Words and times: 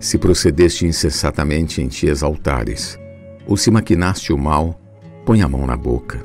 Se 0.00 0.16
procedeste 0.16 0.86
insensatamente 0.86 1.82
em 1.82 1.88
te 1.88 2.06
exaltares, 2.06 2.96
ou 3.46 3.56
se 3.56 3.70
maquinaste 3.70 4.32
o 4.32 4.38
mal, 4.38 4.80
põe 5.26 5.42
a 5.42 5.48
mão 5.48 5.66
na 5.66 5.76
boca. 5.76 6.22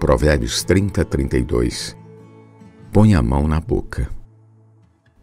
Provérbios 0.00 0.64
30, 0.64 1.04
32. 1.04 1.96
Põe 2.90 3.14
a 3.14 3.22
mão 3.22 3.46
na 3.46 3.60
boca. 3.60 4.08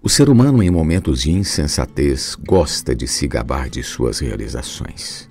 O 0.01 0.07
ser 0.07 0.29
humano, 0.29 0.61
em 0.61 0.69
momentos 0.69 1.23
de 1.23 1.31
insensatez, 1.31 2.35
gosta 2.35 2.95
de 2.95 3.07
se 3.07 3.27
gabar 3.27 3.69
de 3.69 3.81
suas 3.83 4.19
realizações. 4.19 5.29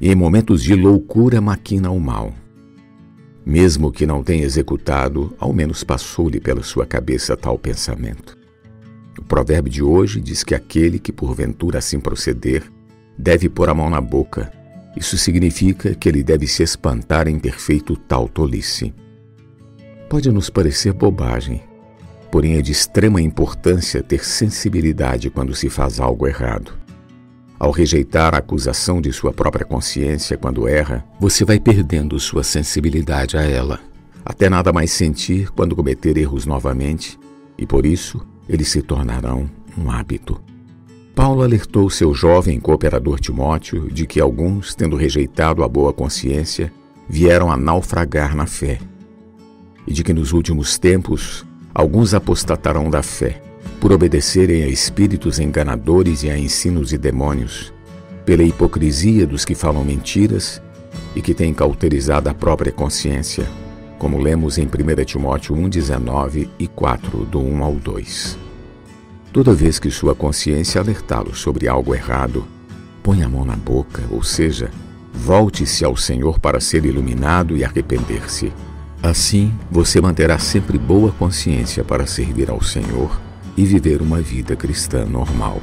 E 0.00 0.10
em 0.10 0.14
momentos 0.14 0.62
de 0.62 0.74
loucura, 0.74 1.40
maquina 1.40 1.90
o 1.90 2.00
mal. 2.00 2.32
Mesmo 3.44 3.90
que 3.90 4.06
não 4.06 4.22
tenha 4.22 4.44
executado, 4.44 5.34
ao 5.38 5.52
menos 5.52 5.82
passou-lhe 5.82 6.40
pela 6.40 6.62
sua 6.62 6.86
cabeça 6.86 7.36
tal 7.36 7.58
pensamento. 7.58 8.39
O 9.20 9.24
provérbio 9.24 9.70
de 9.70 9.82
hoje 9.82 10.20
diz 10.20 10.42
que 10.42 10.54
aquele 10.54 10.98
que 10.98 11.12
porventura 11.12 11.78
assim 11.78 12.00
proceder 12.00 12.64
deve 13.16 13.48
pôr 13.48 13.68
a 13.68 13.74
mão 13.74 13.90
na 13.90 14.00
boca. 14.00 14.50
Isso 14.96 15.16
significa 15.16 15.94
que 15.94 16.08
ele 16.08 16.22
deve 16.22 16.46
se 16.46 16.62
espantar 16.62 17.28
em 17.28 17.38
ter 17.38 17.58
feito 17.58 17.96
tal 17.96 18.28
tolice. 18.28 18.92
Pode 20.08 20.32
nos 20.32 20.50
parecer 20.50 20.92
bobagem, 20.92 21.62
porém 22.32 22.56
é 22.56 22.62
de 22.62 22.72
extrema 22.72 23.20
importância 23.20 24.02
ter 24.02 24.24
sensibilidade 24.24 25.30
quando 25.30 25.54
se 25.54 25.68
faz 25.68 26.00
algo 26.00 26.26
errado. 26.26 26.72
Ao 27.58 27.70
rejeitar 27.70 28.34
a 28.34 28.38
acusação 28.38 29.02
de 29.02 29.12
sua 29.12 29.32
própria 29.32 29.66
consciência 29.66 30.36
quando 30.36 30.66
erra, 30.66 31.04
você 31.20 31.44
vai 31.44 31.60
perdendo 31.60 32.18
sua 32.18 32.42
sensibilidade 32.42 33.36
a 33.36 33.42
ela, 33.42 33.78
até 34.24 34.48
nada 34.48 34.72
mais 34.72 34.90
sentir 34.90 35.50
quando 35.50 35.76
cometer 35.76 36.16
erros 36.16 36.46
novamente, 36.46 37.18
e 37.58 37.66
por 37.66 37.84
isso 37.84 38.26
eles 38.50 38.68
se 38.68 38.82
tornarão 38.82 39.48
um 39.78 39.90
hábito. 39.92 40.40
Paulo 41.14 41.42
alertou 41.42 41.88
seu 41.88 42.12
jovem 42.12 42.58
cooperador 42.58 43.20
Timóteo 43.20 43.88
de 43.88 44.06
que 44.06 44.20
alguns, 44.20 44.74
tendo 44.74 44.96
rejeitado 44.96 45.62
a 45.62 45.68
boa 45.68 45.92
consciência, 45.92 46.72
vieram 47.08 47.50
a 47.50 47.56
naufragar 47.56 48.34
na 48.34 48.46
fé, 48.46 48.80
e 49.86 49.92
de 49.92 50.02
que 50.02 50.12
nos 50.12 50.32
últimos 50.32 50.78
tempos 50.78 51.46
alguns 51.72 52.12
apostatarão 52.12 52.90
da 52.90 53.04
fé, 53.04 53.40
por 53.80 53.92
obedecerem 53.92 54.64
a 54.64 54.68
espíritos 54.68 55.38
enganadores 55.38 56.24
e 56.24 56.30
a 56.30 56.36
ensinos 56.36 56.88
de 56.88 56.98
demônios, 56.98 57.72
pela 58.26 58.42
hipocrisia 58.42 59.28
dos 59.28 59.44
que 59.44 59.54
falam 59.54 59.84
mentiras 59.84 60.60
e 61.14 61.22
que 61.22 61.34
têm 61.34 61.54
cauterizado 61.54 62.28
a 62.28 62.34
própria 62.34 62.72
consciência 62.72 63.46
como 64.00 64.18
lemos 64.18 64.56
em 64.56 64.64
1 64.64 65.04
Timóteo 65.04 65.54
1,19 65.54 66.48
e 66.58 66.66
4, 66.66 67.26
do 67.26 67.38
1 67.38 67.62
ao 67.62 67.74
2. 67.74 68.38
Toda 69.30 69.52
vez 69.52 69.78
que 69.78 69.90
sua 69.90 70.14
consciência 70.14 70.80
alertá-lo 70.80 71.36
sobre 71.36 71.68
algo 71.68 71.94
errado, 71.94 72.46
põe 73.02 73.22
a 73.22 73.28
mão 73.28 73.44
na 73.44 73.54
boca, 73.54 74.02
ou 74.10 74.22
seja, 74.22 74.70
volte-se 75.12 75.84
ao 75.84 75.98
Senhor 75.98 76.40
para 76.40 76.60
ser 76.60 76.86
iluminado 76.86 77.54
e 77.58 77.62
arrepender-se. 77.62 78.50
Assim, 79.02 79.52
você 79.70 80.00
manterá 80.00 80.38
sempre 80.38 80.78
boa 80.78 81.12
consciência 81.12 81.84
para 81.84 82.06
servir 82.06 82.48
ao 82.50 82.62
Senhor 82.62 83.20
e 83.54 83.66
viver 83.66 84.00
uma 84.00 84.22
vida 84.22 84.56
cristã 84.56 85.04
normal. 85.04 85.60